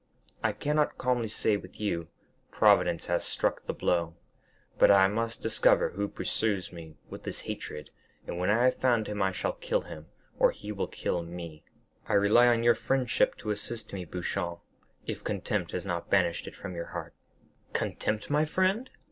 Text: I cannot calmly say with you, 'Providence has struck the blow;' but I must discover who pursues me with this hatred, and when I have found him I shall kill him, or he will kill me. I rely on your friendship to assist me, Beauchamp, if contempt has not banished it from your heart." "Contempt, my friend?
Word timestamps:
I 0.43 0.51
cannot 0.51 0.97
calmly 0.97 1.27
say 1.27 1.57
with 1.57 1.79
you, 1.79 2.07
'Providence 2.49 3.05
has 3.05 3.23
struck 3.23 3.67
the 3.67 3.71
blow;' 3.73 4.15
but 4.79 4.89
I 4.89 5.07
must 5.07 5.43
discover 5.43 5.91
who 5.91 6.07
pursues 6.07 6.73
me 6.73 6.95
with 7.11 7.21
this 7.21 7.41
hatred, 7.41 7.91
and 8.25 8.39
when 8.39 8.49
I 8.49 8.63
have 8.63 8.77
found 8.77 9.05
him 9.05 9.21
I 9.21 9.31
shall 9.31 9.53
kill 9.53 9.81
him, 9.81 10.07
or 10.39 10.49
he 10.49 10.71
will 10.71 10.87
kill 10.87 11.21
me. 11.21 11.65
I 12.07 12.13
rely 12.13 12.47
on 12.47 12.63
your 12.63 12.73
friendship 12.73 13.35
to 13.37 13.51
assist 13.51 13.93
me, 13.93 14.03
Beauchamp, 14.05 14.61
if 15.05 15.23
contempt 15.23 15.69
has 15.71 15.85
not 15.85 16.09
banished 16.09 16.47
it 16.47 16.55
from 16.55 16.73
your 16.73 16.87
heart." 16.87 17.13
"Contempt, 17.73 18.31
my 18.31 18.43
friend? 18.43 18.89